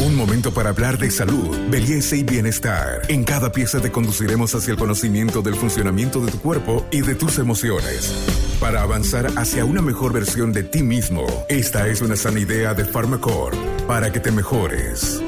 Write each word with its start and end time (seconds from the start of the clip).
Un 0.00 0.14
momento 0.14 0.54
para 0.54 0.70
hablar 0.70 0.96
de 0.96 1.10
salud, 1.10 1.58
belleza 1.70 2.14
y 2.14 2.22
bienestar. 2.22 3.02
En 3.08 3.24
cada 3.24 3.50
pieza 3.50 3.80
te 3.80 3.90
conduciremos 3.90 4.54
hacia 4.54 4.70
el 4.70 4.78
conocimiento 4.78 5.42
del 5.42 5.56
funcionamiento 5.56 6.20
de 6.24 6.30
tu 6.30 6.38
cuerpo 6.38 6.86
y 6.92 7.00
de 7.00 7.16
tus 7.16 7.40
emociones. 7.40 8.14
Para 8.60 8.82
avanzar 8.82 9.26
hacia 9.36 9.64
una 9.64 9.82
mejor 9.82 10.12
versión 10.12 10.52
de 10.52 10.62
ti 10.62 10.84
mismo, 10.84 11.26
esta 11.48 11.88
es 11.88 12.00
una 12.00 12.14
sana 12.14 12.38
idea 12.38 12.74
de 12.74 12.84
Pharmacore 12.84 13.56
para 13.88 14.12
que 14.12 14.20
te 14.20 14.30
mejores. 14.30 15.20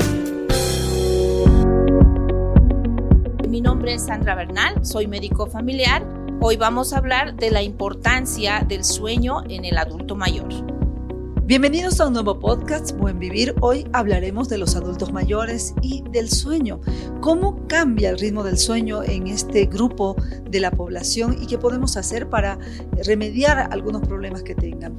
Mi 3.48 3.61
nombre 3.61 3.95
es 3.95 4.07
Sandra 4.07 4.37
Bernal, 4.37 4.87
soy 4.87 5.09
médico 5.09 5.48
familiar. 5.48 6.07
Hoy 6.41 6.57
vamos 6.57 6.93
a 6.93 6.98
hablar 6.98 7.34
de 7.34 7.50
la 7.50 7.62
importancia 7.62 8.64
del 8.68 8.84
sueño 8.84 9.43
en 9.48 9.64
el 9.64 9.79
adulto 9.79 10.14
mayor. 10.14 10.70
Bienvenidos 11.51 11.98
a 11.98 12.07
un 12.07 12.12
nuevo 12.12 12.39
podcast, 12.39 12.96
Buen 12.96 13.19
Vivir. 13.19 13.57
Hoy 13.61 13.85
hablaremos 13.93 14.49
de 14.49 14.57
los 14.57 14.77
adultos 14.77 15.12
mayores 15.12 15.75
y 15.82 16.04
del 16.13 16.31
sueño. 16.31 16.81
¿Cómo 17.21 17.67
cambia 17.67 18.11
el 18.11 18.21
ritmo 18.21 18.45
del 18.45 18.57
sueño 18.57 19.03
en 19.03 19.27
este 19.27 19.67
grupo 19.67 20.14
de 20.49 20.61
la 20.61 20.71
población 20.71 21.36
y 21.43 21.49
qué 21.49 21.58
podemos 21.58 21.96
hacer 21.96 22.31
para 22.31 22.57
remediar 23.05 23.67
algunos 23.72 24.03
problemas 24.03 24.44
que 24.44 24.55
tengan? 24.55 24.96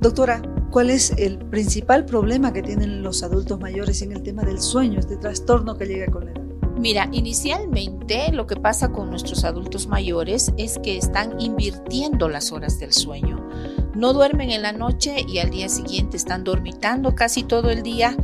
Doctora, 0.00 0.40
¿cuál 0.70 0.88
es 0.88 1.10
el 1.18 1.36
principal 1.36 2.06
problema 2.06 2.54
que 2.54 2.62
tienen 2.62 3.02
los 3.02 3.22
adultos 3.22 3.60
mayores 3.60 4.00
en 4.00 4.12
el 4.12 4.22
tema 4.22 4.42
del 4.42 4.62
sueño, 4.62 4.98
este 4.98 5.18
trastorno 5.18 5.76
que 5.76 5.84
llega 5.84 6.10
con 6.10 6.24
la 6.24 6.30
edad? 6.30 6.40
Mira, 6.78 7.10
inicialmente 7.12 8.32
lo 8.32 8.46
que 8.46 8.56
pasa 8.56 8.90
con 8.90 9.10
nuestros 9.10 9.44
adultos 9.44 9.86
mayores 9.86 10.50
es 10.56 10.78
que 10.78 10.96
están 10.96 11.38
invirtiendo 11.38 12.30
las 12.30 12.52
horas 12.52 12.78
del 12.78 12.94
sueño. 12.94 13.46
No 13.94 14.12
duermen 14.12 14.50
en 14.50 14.62
la 14.62 14.72
noche 14.72 15.24
y 15.28 15.38
al 15.38 15.50
día 15.50 15.68
siguiente 15.68 16.16
están 16.16 16.42
dormitando 16.42 17.14
casi 17.14 17.44
todo 17.44 17.70
el 17.70 17.82
día. 17.82 18.16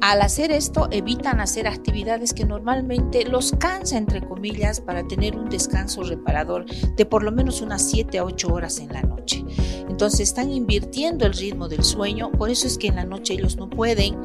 Al 0.00 0.22
hacer 0.22 0.52
esto 0.52 0.88
evitan 0.90 1.40
hacer 1.40 1.66
actividades 1.66 2.32
que 2.32 2.44
normalmente 2.44 3.24
los 3.24 3.52
cansa, 3.52 3.98
entre 3.98 4.20
comillas, 4.20 4.80
para 4.80 5.06
tener 5.06 5.36
un 5.36 5.50
descanso 5.50 6.04
reparador 6.04 6.64
de 6.66 7.04
por 7.04 7.22
lo 7.22 7.32
menos 7.32 7.60
unas 7.60 7.82
7 7.90 8.18
a 8.18 8.24
8 8.24 8.48
horas 8.48 8.78
en 8.78 8.92
la 8.92 9.02
noche. 9.02 9.44
Entonces 9.88 10.20
están 10.20 10.52
invirtiendo 10.52 11.26
el 11.26 11.32
ritmo 11.32 11.68
del 11.68 11.82
sueño, 11.82 12.30
por 12.30 12.48
eso 12.48 12.66
es 12.66 12.78
que 12.78 12.86
en 12.86 12.96
la 12.96 13.04
noche 13.04 13.34
ellos 13.34 13.56
no 13.56 13.68
pueden 13.68 14.16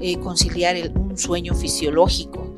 eh, 0.00 0.18
conciliar 0.18 0.76
un 0.98 1.16
sueño 1.16 1.54
fisiológico. 1.54 2.49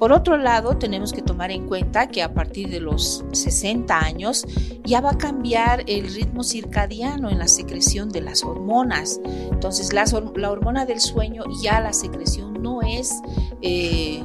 Por 0.00 0.14
otro 0.14 0.38
lado, 0.38 0.78
tenemos 0.78 1.12
que 1.12 1.20
tomar 1.20 1.50
en 1.50 1.66
cuenta 1.66 2.08
que 2.08 2.22
a 2.22 2.32
partir 2.32 2.70
de 2.70 2.80
los 2.80 3.22
60 3.32 3.98
años 3.98 4.46
ya 4.82 5.02
va 5.02 5.10
a 5.10 5.18
cambiar 5.18 5.84
el 5.86 6.14
ritmo 6.14 6.42
circadiano 6.42 7.28
en 7.28 7.38
la 7.38 7.46
secreción 7.46 8.08
de 8.08 8.22
las 8.22 8.42
hormonas. 8.42 9.20
Entonces, 9.52 9.92
la, 9.92 10.04
hormona 10.48 10.86
del 10.86 11.00
sueño 11.00 11.44
ya 11.62 11.80
la 11.80 11.92
secreción 11.92 12.62
no 12.62 12.80
es... 12.80 13.14
Eh, 13.60 14.24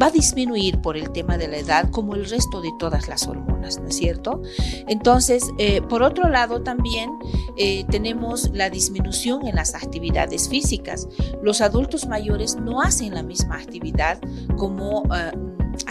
va 0.00 0.06
a 0.06 0.10
disminuir 0.10 0.80
por 0.80 0.96
el 0.96 1.10
tema 1.10 1.38
de 1.38 1.48
la 1.48 1.58
edad 1.58 1.90
como 1.90 2.14
el 2.14 2.28
resto 2.28 2.60
de 2.60 2.70
todas 2.78 3.08
las 3.08 3.26
hormonas, 3.26 3.78
¿no 3.80 3.88
es 3.88 3.96
cierto? 3.96 4.42
Entonces, 4.86 5.44
eh, 5.58 5.82
por 5.82 6.02
otro 6.02 6.28
lado 6.28 6.62
también 6.62 7.10
eh, 7.56 7.84
tenemos 7.90 8.50
la 8.52 8.70
disminución 8.70 9.46
en 9.46 9.56
las 9.56 9.74
actividades 9.74 10.48
físicas. 10.48 11.08
Los 11.42 11.60
adultos 11.60 12.06
mayores 12.06 12.56
no 12.56 12.82
hacen 12.82 13.14
la 13.14 13.22
misma 13.22 13.56
actividad 13.56 14.20
como... 14.56 15.02
Eh, 15.14 15.32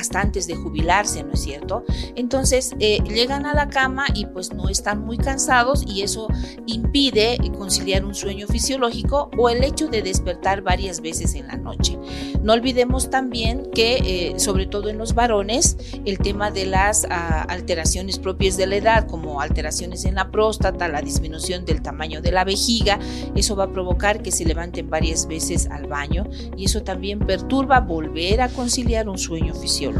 hasta 0.05 0.21
antes 0.21 0.45
de 0.45 0.55
jubilarse, 0.55 1.23
¿no 1.23 1.33
es 1.33 1.41
cierto? 1.41 1.83
Entonces 2.15 2.73
eh, 2.79 2.99
llegan 3.03 3.45
a 3.45 3.53
la 3.53 3.69
cama 3.69 4.05
y 4.13 4.27
pues 4.27 4.53
no 4.53 4.69
están 4.69 5.03
muy 5.03 5.17
cansados 5.17 5.83
y 5.87 6.03
eso 6.03 6.27
impide 6.67 7.37
conciliar 7.57 8.05
un 8.05 8.13
sueño 8.13 8.47
fisiológico 8.47 9.31
o 9.37 9.49
el 9.49 9.63
hecho 9.63 9.87
de 9.87 10.03
despertar 10.03 10.61
varias 10.61 11.01
veces 11.01 11.33
en 11.33 11.47
la 11.47 11.57
noche. 11.57 11.97
No 12.43 12.53
olvidemos 12.53 13.09
también 13.09 13.63
que, 13.73 13.97
eh, 14.33 14.39
sobre 14.39 14.67
todo 14.67 14.89
en 14.89 14.99
los 14.99 15.15
varones, 15.15 15.77
el 16.05 16.19
tema 16.19 16.51
de 16.51 16.67
las 16.67 17.07
ah, 17.09 17.41
alteraciones 17.49 18.19
propias 18.19 18.57
de 18.57 18.67
la 18.67 18.75
edad, 18.75 19.07
como 19.07 19.41
alteraciones 19.41 20.05
en 20.05 20.15
la 20.15 20.29
próstata, 20.29 20.87
la 20.87 21.01
disminución 21.01 21.65
del 21.65 21.81
tamaño 21.81 22.21
de 22.21 22.31
la 22.31 22.43
vejiga, 22.43 22.99
eso 23.35 23.55
va 23.55 23.65
a 23.65 23.71
provocar 23.71 24.21
que 24.21 24.31
se 24.31 24.45
levanten 24.45 24.89
varias 24.89 25.27
veces 25.27 25.67
al 25.71 25.87
baño 25.87 26.25
y 26.55 26.65
eso 26.65 26.83
también 26.83 27.19
perturba 27.19 27.79
volver 27.79 28.41
a 28.41 28.49
conciliar 28.49 29.09
un 29.09 29.17
sueño 29.17 29.55
fisiológico 29.55 29.94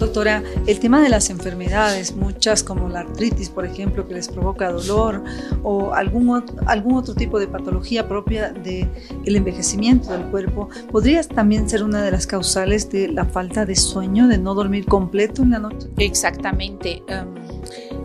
Doctora, 0.00 0.42
el 0.66 0.80
tema 0.80 1.02
de 1.02 1.10
las 1.10 1.28
enfermedades, 1.28 2.16
muchas 2.16 2.64
como 2.64 2.88
la 2.88 3.00
artritis, 3.00 3.50
por 3.50 3.66
ejemplo, 3.66 4.08
que 4.08 4.14
les 4.14 4.28
provoca 4.28 4.72
dolor 4.72 5.22
o 5.62 5.92
algún, 5.92 6.42
algún 6.66 6.94
otro 6.94 7.14
tipo 7.14 7.38
de 7.38 7.46
patología 7.46 8.08
propia 8.08 8.50
del 8.50 8.88
el 9.26 9.36
envejecimiento 9.36 10.10
del 10.10 10.22
cuerpo, 10.30 10.70
podría 10.90 11.22
también 11.22 11.68
ser 11.68 11.84
una 11.84 12.02
de 12.02 12.10
las 12.10 12.26
causales 12.26 12.90
de 12.90 13.08
la 13.08 13.26
falta 13.26 13.66
de 13.66 13.76
sueño, 13.76 14.26
de 14.26 14.38
no 14.38 14.54
dormir 14.54 14.86
completo 14.86 15.42
en 15.42 15.50
la 15.50 15.58
noche. 15.58 15.88
Exactamente. 15.98 17.02
Em, 17.06 17.34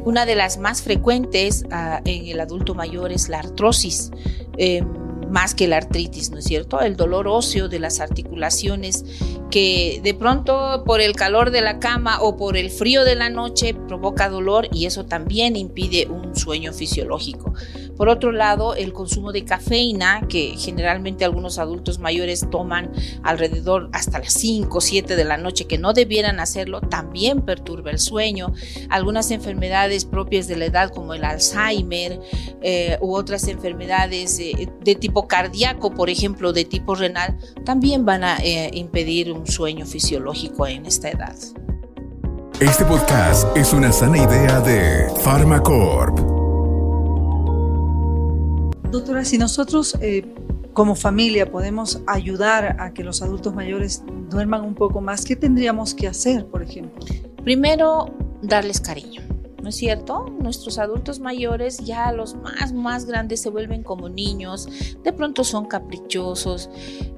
una 0.04 0.26
de 0.26 0.36
las 0.36 0.58
más 0.58 0.82
frecuentes 0.82 1.66
ah, 1.72 2.02
en 2.04 2.26
el 2.26 2.42
adulto 2.42 2.76
mayor 2.76 3.14
es 3.14 3.30
la 3.30 3.40
artrosis. 3.40 4.12
Em, 4.58 5.05
más 5.30 5.56
que 5.56 5.68
la 5.68 5.78
artritis, 5.78 6.32
¿no 6.32 6.40
es 6.40 6.46
cierto? 6.46 6.80
El 6.82 6.96
dolor 6.96 7.28
óseo 7.28 7.68
de 7.68 7.80
las 7.80 8.00
articulaciones 8.00 9.04
que 9.50 10.00
de 10.04 10.14
pronto 10.14 10.84
por 10.86 11.02
el 11.02 11.14
calor 11.14 11.52
de 11.52 11.62
la 11.62 11.80
cama 11.80 12.22
o 12.22 12.36
por 12.38 12.58
el 12.58 12.70
frío 12.70 13.04
de 13.04 13.16
la 13.16 13.30
noche 13.30 13.74
provoca 13.74 14.30
dolor 14.30 14.68
y 14.72 14.86
eso 14.86 15.06
también 15.06 15.56
impide 15.56 16.08
un 16.08 16.36
sueño 16.36 16.74
fisiológico. 16.74 17.54
Por 17.98 18.10
otro 18.10 18.32
lado, 18.32 18.76
el 18.76 18.94
consumo 18.94 19.32
de 19.32 19.46
cafeína, 19.46 20.28
que 20.28 20.56
generalmente 20.58 21.26
algunos 21.26 21.60
adultos 21.60 22.00
mayores 22.00 22.48
toman 22.50 22.92
alrededor 23.24 23.90
hasta 23.94 24.20
las 24.20 24.34
5 24.34 24.78
o 24.78 24.82
7 24.82 25.16
de 25.16 25.24
la 25.24 25.38
noche, 25.38 25.66
que 25.66 25.78
no 25.78 25.94
debieran 25.94 26.40
hacerlo, 26.40 26.82
también 26.82 27.42
perturba 27.42 27.92
el 27.92 28.00
sueño. 28.00 28.54
Algunas 28.90 29.32
enfermedades 29.32 30.06
propias 30.06 30.48
de 30.48 30.58
la 30.58 30.66
edad, 30.66 30.90
como 30.90 31.14
el 31.14 31.24
Alzheimer 31.24 32.20
eh, 32.62 32.98
u 33.02 33.16
otras 33.16 33.48
enfermedades 33.48 34.38
de 34.38 34.96
tipo 34.96 35.28
cardíaco, 35.28 35.92
por 35.92 36.10
ejemplo, 36.10 36.54
de 36.54 36.66
tipo 36.66 36.96
renal, 36.96 37.38
también 37.64 38.06
van 38.06 38.24
a 38.24 38.38
eh, 38.38 38.72
impedir 38.74 39.32
un 39.32 39.48
sueño 39.48 39.86
fisiológico 39.86 40.68
en 40.68 40.86
esta 40.86 41.10
edad. 41.10 41.36
Este 42.60 42.86
podcast 42.86 43.56
es 43.58 43.74
una 43.74 43.92
sana 43.92 44.18
idea 44.18 44.62
de 44.62 45.08
Pharmacorp. 45.24 46.35
Doctora, 48.92 49.26
si 49.26 49.38
nosotros 49.38 49.98
eh, 50.02 50.26
como 50.74 50.96
familia 50.96 51.52
podemos 51.52 52.02
ayudar 52.08 52.78
a 52.80 52.94
que 52.94 53.04
los 53.04 53.22
adultos 53.22 53.54
mayores 53.56 54.04
duerman 54.30 54.64
un 54.64 54.76
poco 54.76 55.02
más, 55.02 55.26
¿qué 55.26 55.36
tendríamos 55.36 55.94
que 55.94 56.08
hacer, 56.08 56.46
por 56.46 56.62
ejemplo? 56.62 57.06
Primero, 57.44 58.14
darles 58.42 58.80
cariño. 58.82 59.22
¿No 59.66 59.70
es 59.70 59.78
cierto? 59.78 60.32
Nuestros 60.40 60.78
adultos 60.78 61.20
mayores, 61.20 61.80
ya 61.80 62.12
los 62.12 62.36
más, 62.36 62.72
más 62.72 63.06
grandes, 63.06 63.42
se 63.42 63.50
vuelven 63.50 63.82
como 63.82 64.10
niños, 64.10 64.70
de 65.04 65.12
pronto 65.12 65.44
son 65.44 65.66
caprichosos, 65.66 66.70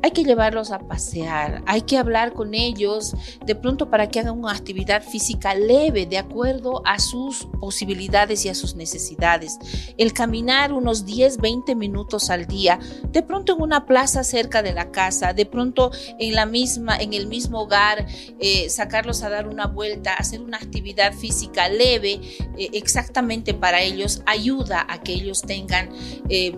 hay 0.02 0.12
que 0.12 0.24
llevarlos 0.24 0.72
a 0.72 0.80
pasear, 0.80 1.62
hay 1.66 1.82
que 1.82 1.98
hablar 1.98 2.32
con 2.32 2.54
ellos, 2.54 3.14
de 3.46 3.54
pronto 3.54 3.90
para 3.90 4.08
que 4.08 4.22
hagan 4.22 4.40
una 4.40 4.54
actividad 4.54 5.04
física 5.04 5.56
leve, 5.56 6.06
de 6.06 6.20
acuerdo 6.20 6.82
a 6.86 7.00
sus 7.00 7.50
posibilidades 7.60 8.46
y 8.46 8.50
a 8.50 8.56
sus 8.56 8.76
necesidades. 8.76 9.58
El 9.98 10.14
caminar 10.14 10.72
unos 10.72 11.06
10, 11.06 11.40
20 11.40 11.76
minutos 11.76 12.30
al 12.30 12.48
día, 12.48 12.80
de 13.12 13.24
pronto 13.24 13.56
en 13.56 13.62
una 13.62 13.86
plaza 13.86 14.24
cerca 14.24 14.62
de 14.62 14.72
la 14.72 14.92
casa, 14.92 15.34
de 15.34 15.46
pronto 15.46 15.92
en 16.18 16.34
la 16.34 16.46
misma, 16.46 16.96
en 16.96 17.12
el 17.12 17.28
mismo 17.28 17.64
hogar, 17.64 18.08
eh, 18.40 18.70
sacarlos 18.70 19.22
a 19.24 19.30
dar 19.30 19.50
una 19.50 19.68
vuelta, 19.68 20.14
hacer 20.14 20.40
una 20.40 20.56
actividad 20.56 21.12
física 21.12 21.68
leve, 21.68 22.22
eh, 22.58 22.70
exactamente 22.74 23.54
para 23.54 23.82
ellos 23.82 24.22
ayuda 24.26 24.86
a 24.90 25.02
que 25.02 25.14
ellos 25.14 25.42
tengan 25.42 25.90
eh, 26.30 26.56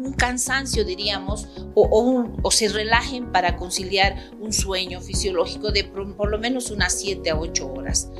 un 0.00 0.14
cansancio, 0.14 0.84
diríamos, 0.84 1.48
o, 1.74 2.50
se 2.50 2.68
relajen 2.68 3.30
para 3.32 3.56
conciliar 3.56 4.30
un 4.40 4.52
sueño 4.52 5.00
fisiológico 5.00 5.70
de 5.72 5.84
por, 5.84 6.30
lo 6.30 6.38
menos 6.38 6.70
unas 6.70 6.98
7 6.98 7.30
a 7.30 7.38
8 7.38 7.72
horas 7.72 8.10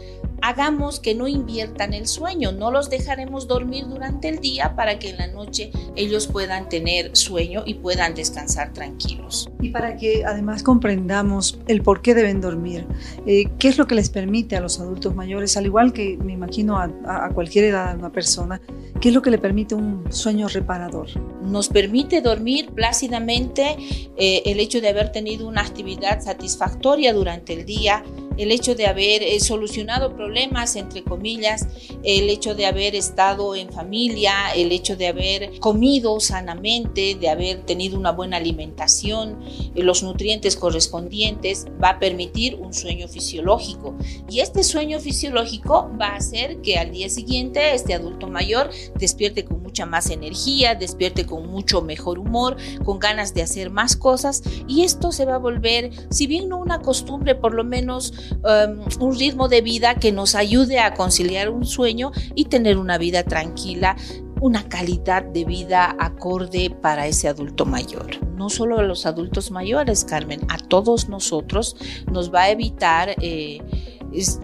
hagamos 0.43 1.01
que 1.01 1.15
no 1.15 1.29
inviertan 1.29 1.95
el 1.95 2.07
sueño, 2.07 2.53
no 2.53 2.71
los 2.71 2.91
dejaremos 2.91 3.47
dormir 3.47 3.87
durante 3.87 4.29
el 4.29 4.39
día 4.39 4.75
para 4.77 4.99
que 4.99 5.11
en 5.11 5.19
la 5.19 5.27
noche 5.27 5.71
ellos 5.97 6.27
puedan 6.27 6.69
tener 6.69 7.17
sueño 7.17 7.63
y 7.67 7.75
puedan 7.75 8.15
descansar 8.15 8.73
tranquilos. 8.73 9.51
Y 9.61 9.71
para 9.71 9.97
que 9.97 10.25
además 10.25 10.63
comprendamos 10.63 11.59
el 11.67 11.83
por 11.83 12.03
qué 12.03 12.15
deben 12.15 12.41
dormir, 12.41 12.87
eh, 13.27 13.49
qué 13.59 13.69
es 13.69 13.79
lo 13.79 13.87
que 13.87 13.95
les 13.95 14.09
permite 14.09 14.57
a 14.57 14.61
los 14.61 14.81
adultos 14.81 15.15
mayores, 15.15 15.57
al 15.57 15.67
igual 15.67 15.93
que 15.93 16.17
me 16.17 16.33
imagino 16.33 16.79
a, 16.79 16.89
cualquier 17.35 17.67
edad 17.67 17.93
de 17.93 17.99
una 17.99 18.11
persona, 18.11 18.61
qué 19.01 19.09
es 19.09 19.15
lo 19.15 19.23
que 19.23 19.31
le 19.31 19.39
permite 19.39 19.75
un 19.75 20.05
sueño 20.11 20.49
reparador. 20.49 21.09
Nos 21.43 21.69
permite 21.69 22.21
dormir 22.21 22.71
plácidamente 22.71 23.77
eh, 24.17 24.43
el 24.47 24.61
hecho 24.61 24.81
de 24.81 24.89
haber 24.89 25.13
tenido 25.13 25.47
una 25.49 25.63
actividad 25.63 26.21
satisfactoria 26.21 27.13
durante 27.13 27.53
el 27.53 27.65
día, 27.65 28.03
el 28.37 28.53
hecho 28.53 28.75
de 28.75 28.87
haber 28.87 29.23
eh, 29.23 29.39
solucionado 29.41 30.15
problemas 30.15 30.30
entre 30.77 31.03
comillas, 31.03 31.67
el 32.03 32.29
hecho 32.29 32.55
de 32.55 32.67
haber 32.67 32.94
estado 32.94 33.55
en 33.55 33.73
familia, 33.73 34.32
el 34.55 34.73
hecho 34.73 34.97
de 34.97 35.09
haber 35.09 35.59
comido 35.61 36.21
sanamente, 36.21 37.15
de 37.15 37.29
haber 37.29 37.65
tenido 37.65 37.99
una 37.99 38.12
buena 38.12 38.37
alimentación, 38.37 39.38
eh, 39.75 39.82
los 39.82 40.03
nutrientes 40.03 40.56
correspondientes, 40.56 41.67
va 41.82 41.91
a 41.91 41.99
permitir 41.99 42.56
un 42.56 42.73
sueño 42.73 43.09
fisiológico. 43.09 43.97
Y 44.29 44.41
este 44.41 44.62
sueño 44.62 45.00
fisiológico 45.00 45.91
va 46.00 46.09
a 46.09 46.17
hacer 46.17 46.61
que 46.62 46.79
al 46.79 46.93
día 46.93 47.09
siguiente 47.09 47.75
este 47.75 47.94
adulto 47.94 48.29
mayor 48.29 48.71
despierte 48.99 49.44
con 49.44 49.60
mucha 49.71 49.87
más 49.87 50.11
energía, 50.11 50.75
despierte 50.75 51.27
con 51.27 51.49
mucho 51.49 51.81
mejor 51.81 52.19
humor, 52.19 52.57
con 52.85 52.99
ganas 52.99 53.35
de 53.35 53.43
hacer 53.43 53.71
más 53.71 53.95
cosas 53.95 54.43
y 54.67 54.83
esto 54.83 55.13
se 55.13 55.25
va 55.25 55.37
a 55.37 55.39
volver, 55.39 55.93
si 56.11 56.27
bien 56.27 56.49
no 56.49 56.59
una 56.59 56.81
costumbre, 56.81 57.37
por 57.37 57.55
lo 57.55 57.63
menos 57.63 58.13
um, 58.43 58.81
un 59.01 59.17
ritmo 59.17 59.49
de 59.49 59.61
vida 59.61 59.95
que 59.95 60.11
nos 60.11 60.35
ayude 60.35 60.81
a 60.81 60.95
conciliar 60.95 61.51
un 61.51 61.65
sueño 61.65 62.11
y 62.35 62.47
tener 62.47 62.79
una 62.79 62.99
vida 62.99 63.23
tranquila 63.23 63.97
una 64.41 64.67
calidad 64.71 65.23
de 65.23 65.45
vida 65.45 65.95
acorde 65.99 66.71
para 66.71 67.07
ese 67.07 67.29
adulto 67.29 67.67
mayor. 67.67 68.27
No 68.35 68.49
solo 68.49 68.79
a 68.79 68.83
los 68.83 69.05
adultos 69.05 69.51
mayores, 69.51 70.07
Carmen, 70.07 70.41
a 70.49 70.57
todos 70.57 71.11
nosotros 71.11 71.77
nos 72.11 72.33
va 72.33 72.45
a 72.45 72.51
evitar 72.51 73.15
eh, 73.21 73.61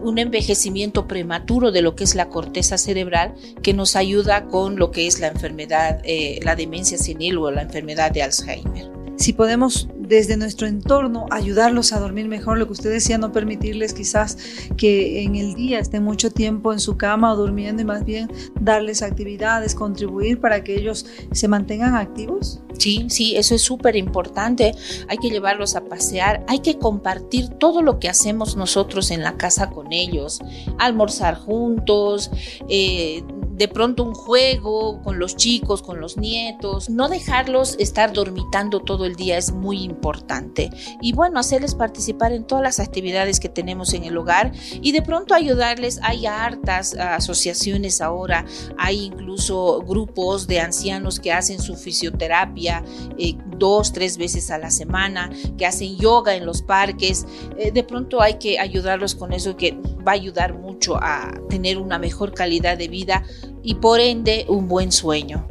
un 0.01 0.17
envejecimiento 0.17 1.07
prematuro 1.07 1.71
de 1.71 1.81
lo 1.81 1.95
que 1.95 2.03
es 2.03 2.15
la 2.15 2.29
corteza 2.29 2.77
cerebral 2.77 3.35
que 3.61 3.73
nos 3.73 3.95
ayuda 3.95 4.47
con 4.47 4.77
lo 4.77 4.91
que 4.91 5.07
es 5.07 5.19
la 5.19 5.27
enfermedad, 5.27 6.01
eh, 6.03 6.39
la 6.43 6.55
demencia 6.55 6.97
senil 6.97 7.37
o 7.37 7.51
la 7.51 7.63
enfermedad 7.63 8.11
de 8.11 8.23
Alzheimer 8.23 8.96
si 9.17 9.33
podemos 9.33 9.89
desde 9.97 10.37
nuestro 10.37 10.67
entorno 10.67 11.25
ayudarlos 11.31 11.91
a 11.91 11.99
dormir 11.99 12.27
mejor, 12.27 12.57
lo 12.57 12.65
que 12.67 12.73
usted 12.73 12.91
decía, 12.91 13.17
no 13.17 13.31
permitirles 13.31 13.93
quizás 13.93 14.37
que 14.77 15.23
en 15.23 15.35
el 15.35 15.55
día 15.55 15.79
estén 15.79 16.03
mucho 16.03 16.31
tiempo 16.31 16.71
en 16.71 16.79
su 16.79 16.97
cama 16.97 17.33
o 17.33 17.35
durmiendo 17.35 17.81
y 17.81 17.85
más 17.85 18.05
bien 18.05 18.31
darles 18.59 19.01
actividades, 19.01 19.75
contribuir 19.75 20.39
para 20.39 20.63
que 20.63 20.75
ellos 20.75 21.05
se 21.31 21.47
mantengan 21.47 21.95
activos. 21.95 22.61
Sí, 22.77 23.07
sí, 23.09 23.35
eso 23.35 23.55
es 23.55 23.63
súper 23.63 23.95
importante. 23.95 24.73
Hay 25.07 25.17
que 25.17 25.29
llevarlos 25.29 25.75
a 25.75 25.85
pasear, 25.85 26.45
hay 26.47 26.59
que 26.59 26.77
compartir 26.77 27.49
todo 27.49 27.81
lo 27.81 27.99
que 27.99 28.07
hacemos 28.07 28.55
nosotros 28.55 29.11
en 29.11 29.23
la 29.23 29.35
casa 29.35 29.71
con 29.71 29.91
ellos, 29.91 30.39
almorzar 30.77 31.35
juntos, 31.35 32.29
eh, 32.69 33.23
de 33.57 33.67
pronto 33.67 34.03
un 34.03 34.13
juego 34.13 35.01
con 35.01 35.17
los 35.17 35.35
chicos, 35.35 35.81
con 35.81 35.99
los 35.99 36.15
nietos, 36.17 36.89
no 36.89 37.09
dejarlos 37.09 37.75
estar 37.79 38.13
dormitando 38.13 38.81
todo 38.81 39.05
el 39.05 39.15
día 39.15 39.37
es 39.37 39.51
muy 39.51 39.83
importante. 39.83 40.69
Y 41.01 41.13
bueno, 41.13 41.39
hacerles 41.39 41.73
participar 41.73 42.33
en 42.33 42.45
todas 42.45 42.63
las 42.63 42.79
actividades 42.79 43.39
que 43.39 43.49
tenemos 43.49 43.93
en 43.93 44.03
el 44.03 44.15
hogar 44.15 44.51
y 44.81 44.91
de 44.91 45.01
pronto 45.01 45.33
ayudarles. 45.33 45.99
Hay 46.03 46.27
hartas 46.27 46.93
asociaciones 46.93 47.99
ahora, 47.99 48.45
hay 48.77 49.05
incluso 49.05 49.81
grupos 49.81 50.45
de 50.45 50.59
ancianos 50.59 51.19
que 51.19 51.33
hacen 51.33 51.59
su 51.59 51.75
fisioterapia 51.75 52.83
eh, 53.17 53.35
dos, 53.57 53.91
tres 53.91 54.17
veces 54.17 54.51
a 54.51 54.59
la 54.59 54.69
semana, 54.69 55.31
que 55.57 55.65
hacen 55.65 55.97
yoga 55.97 56.35
en 56.35 56.45
los 56.45 56.61
parques. 56.61 57.25
Eh, 57.57 57.71
de 57.71 57.83
pronto 57.83 58.21
hay 58.21 58.35
que 58.35 58.59
ayudarlos 58.59 59.15
con 59.15 59.33
eso 59.33 59.57
que 59.57 59.75
va 60.07 60.11
a 60.11 60.15
ayudar 60.15 60.53
mucho 60.53 60.66
a 61.01 61.33
tener 61.49 61.77
una 61.77 61.99
mejor 61.99 62.33
calidad 62.33 62.77
de 62.77 62.87
vida 62.87 63.23
y 63.63 63.75
por 63.75 63.99
ende 63.99 64.45
un 64.47 64.67
buen 64.67 64.91
sueño. 64.91 65.47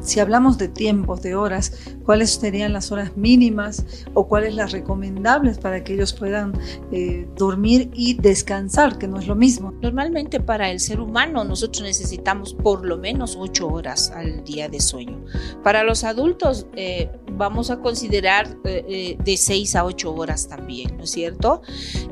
Si 0.00 0.18
hablamos 0.18 0.56
de 0.56 0.68
tiempos, 0.68 1.20
de 1.20 1.34
horas, 1.34 1.72
¿cuáles 2.04 2.30
serían 2.30 2.72
las 2.72 2.90
horas 2.90 3.16
mínimas 3.18 3.84
o 4.14 4.26
cuáles 4.26 4.54
las 4.54 4.72
recomendables 4.72 5.58
para 5.58 5.84
que 5.84 5.92
ellos 5.92 6.14
puedan 6.14 6.54
eh, 6.90 7.28
dormir 7.36 7.90
y 7.92 8.14
descansar, 8.14 8.96
que 8.96 9.06
no 9.06 9.18
es 9.18 9.26
lo 9.26 9.34
mismo? 9.34 9.72
Normalmente 9.82 10.40
para 10.40 10.70
el 10.70 10.80
ser 10.80 11.00
humano 11.00 11.44
nosotros 11.44 11.82
necesitamos 11.82 12.54
por 12.54 12.86
lo 12.86 12.96
menos 12.96 13.36
ocho 13.38 13.68
horas 13.68 14.10
al 14.10 14.42
día 14.42 14.70
de 14.70 14.80
sueño. 14.80 15.22
Para 15.62 15.84
los 15.84 16.02
adultos 16.02 16.66
eh, 16.76 17.10
vamos 17.32 17.70
a 17.70 17.80
considerar 17.80 18.56
eh, 18.64 19.18
de 19.22 19.36
seis 19.36 19.76
a 19.76 19.84
ocho 19.84 20.14
horas 20.14 20.48
también, 20.48 20.96
¿no 20.96 21.04
es 21.04 21.10
cierto? 21.10 21.60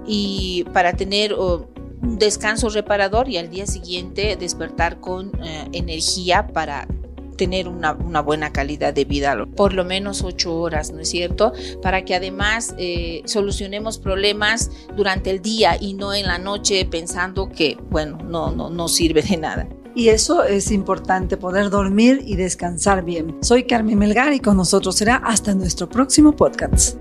Y 0.06 0.64
para 0.74 0.92
tener 0.92 1.34
un 2.08 2.18
descanso 2.18 2.70
reparador 2.70 3.28
y 3.28 3.36
al 3.36 3.50
día 3.50 3.66
siguiente 3.66 4.36
despertar 4.36 5.00
con 5.00 5.32
eh, 5.42 5.68
energía 5.72 6.46
para 6.46 6.88
tener 7.36 7.68
una, 7.68 7.92
buena 7.92 8.50
calidad 8.52 8.92
de 8.92 9.04
vida, 9.04 9.36
por 9.54 9.72
lo 9.72 9.84
menos 9.84 10.24
ocho 10.24 10.56
horas, 10.56 10.90
¿no 10.90 11.00
es 11.00 11.08
cierto? 11.08 11.52
Para 11.80 12.04
que 12.04 12.16
además 12.16 12.74
eh, 12.78 13.22
solucionemos 13.26 13.98
problemas 13.98 14.72
durante 14.96 15.30
el 15.30 15.40
día 15.40 15.76
y 15.80 15.94
no 15.94 16.12
en 16.12 16.26
la 16.26 16.38
noche 16.38 16.84
pensando 16.84 17.48
que, 17.48 17.78
bueno, 17.90 18.18
no, 18.24 18.50
no, 18.50 18.70
no 18.70 18.88
sirve 18.88 19.22
de 19.22 19.36
nada. 19.36 19.68
Y 19.94 20.08
eso 20.08 20.42
es 20.42 20.72
importante, 20.72 21.36
poder 21.36 21.70
dormir 21.70 22.22
y 22.26 22.34
descansar 22.34 23.04
bien. 23.04 23.36
Soy 23.40 23.64
Carmen 23.64 23.98
Melgar 23.98 24.32
y 24.32 24.40
con 24.40 24.56
nosotros 24.56 24.96
será 24.96 25.16
hasta 25.16 25.54
nuestro 25.54 25.88
próximo 25.88 26.34
podcast. 26.34 27.00